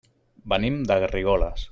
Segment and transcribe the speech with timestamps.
[0.53, 1.69] Venim de Garrigoles.